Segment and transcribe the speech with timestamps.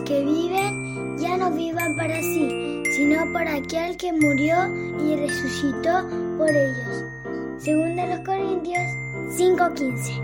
[0.00, 4.56] que viven ya no vivan para sí, sino por aquel que murió
[5.04, 7.04] y resucitó por ellos.
[7.58, 8.82] Según de los Corintios
[9.36, 10.22] 5:15.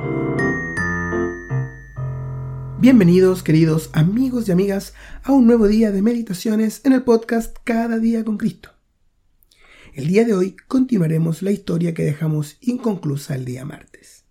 [2.80, 7.98] Bienvenidos, queridos amigos y amigas, a un nuevo día de meditaciones en el podcast Cada
[7.98, 8.70] día con Cristo.
[9.92, 14.24] El día de hoy continuaremos la historia que dejamos inconclusa el día martes.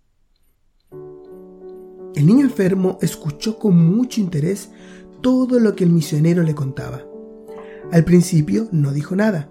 [2.18, 4.70] El niño enfermo escuchó con mucho interés
[5.20, 7.04] todo lo que el misionero le contaba.
[7.92, 9.50] Al principio no dijo nada,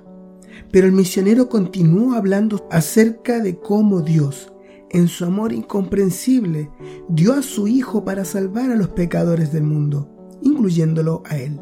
[0.71, 4.53] pero el misionero continuó hablando acerca de cómo Dios,
[4.89, 6.69] en su amor incomprensible,
[7.09, 10.09] dio a su Hijo para salvar a los pecadores del mundo,
[10.41, 11.59] incluyéndolo a él.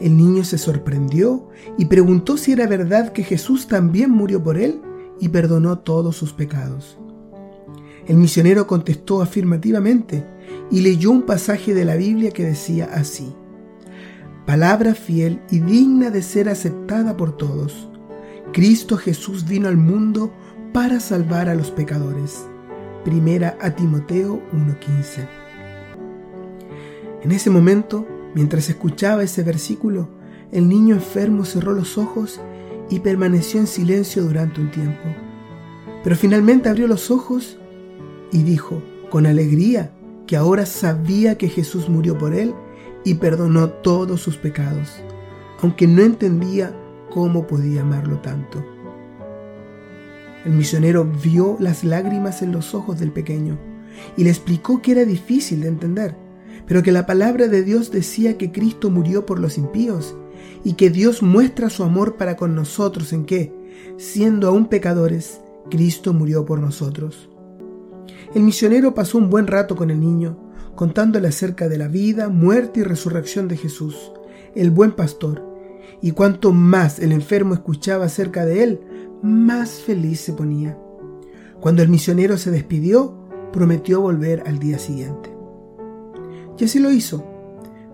[0.00, 1.48] El niño se sorprendió
[1.78, 4.80] y preguntó si era verdad que Jesús también murió por él
[5.20, 6.98] y perdonó todos sus pecados.
[8.06, 10.24] El misionero contestó afirmativamente
[10.70, 13.32] y leyó un pasaje de la Biblia que decía así,
[14.46, 17.88] Palabra fiel y digna de ser aceptada por todos.
[18.52, 20.32] Cristo Jesús vino al mundo
[20.72, 22.44] para salvar a los pecadores.
[23.04, 25.28] Primera a Timoteo 1:15.
[27.22, 30.08] En ese momento, mientras escuchaba ese versículo,
[30.50, 32.40] el niño enfermo cerró los ojos
[32.90, 35.04] y permaneció en silencio durante un tiempo.
[36.02, 37.58] Pero finalmente abrió los ojos
[38.32, 39.92] y dijo con alegría
[40.26, 42.54] que ahora sabía que Jesús murió por él
[43.04, 44.88] y perdonó todos sus pecados,
[45.60, 46.74] aunque no entendía
[47.10, 48.64] cómo podía amarlo tanto.
[50.44, 53.58] El misionero vio las lágrimas en los ojos del pequeño
[54.16, 56.16] y le explicó que era difícil de entender,
[56.66, 60.16] pero que la palabra de Dios decía que Cristo murió por los impíos
[60.64, 63.52] y que Dios muestra su amor para con nosotros en que,
[63.98, 67.28] siendo aún pecadores, Cristo murió por nosotros.
[68.34, 70.38] El misionero pasó un buen rato con el niño,
[70.74, 74.10] contándole acerca de la vida, muerte y resurrección de Jesús,
[74.54, 75.44] el buen pastor,
[76.00, 78.80] y cuanto más el enfermo escuchaba acerca de él,
[79.22, 80.78] más feliz se ponía.
[81.60, 83.14] Cuando el misionero se despidió,
[83.52, 85.30] prometió volver al día siguiente.
[86.58, 87.24] Y así lo hizo.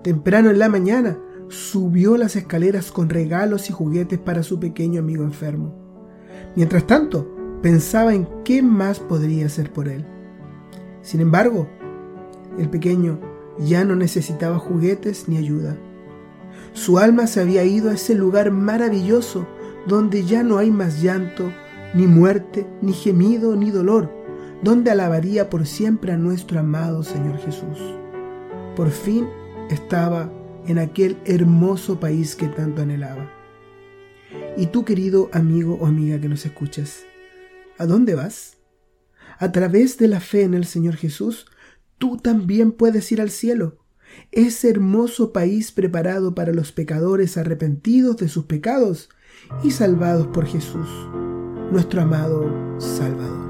[0.02, 1.18] Temprano en la mañana,
[1.48, 5.74] subió las escaleras con regalos y juguetes para su pequeño amigo enfermo.
[6.54, 7.28] Mientras tanto,
[7.60, 10.06] pensaba en qué más podría hacer por él.
[11.08, 11.66] Sin embargo,
[12.58, 13.18] el pequeño
[13.58, 15.74] ya no necesitaba juguetes ni ayuda.
[16.74, 19.46] Su alma se había ido a ese lugar maravilloso
[19.86, 21.50] donde ya no hay más llanto,
[21.94, 24.12] ni muerte, ni gemido, ni dolor,
[24.62, 27.78] donde alabaría por siempre a nuestro amado Señor Jesús.
[28.76, 29.26] Por fin
[29.70, 30.30] estaba
[30.66, 33.32] en aquel hermoso país que tanto anhelaba.
[34.58, 37.06] Y tú, querido amigo o amiga que nos escuchas,
[37.78, 38.57] ¿a dónde vas?
[39.38, 41.46] A través de la fe en el Señor Jesús,
[41.98, 43.78] tú también puedes ir al cielo,
[44.32, 49.08] ese hermoso país preparado para los pecadores arrepentidos de sus pecados
[49.62, 50.88] y salvados por Jesús,
[51.70, 53.47] nuestro amado Salvador.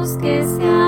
[0.00, 0.79] Jesús